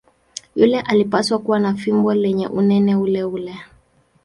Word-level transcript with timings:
Yule 0.55 0.79
alipaswa 0.79 1.39
kuwa 1.39 1.59
na 1.59 1.75
fimbo 1.75 2.13
lenye 2.13 2.47
unene 2.47 2.95
uleule. 2.95 3.55